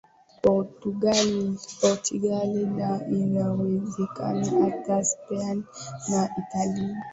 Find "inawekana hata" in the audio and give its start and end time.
3.19-4.95